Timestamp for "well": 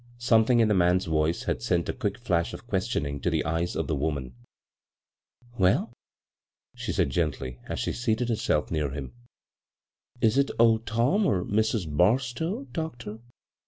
5.59-5.93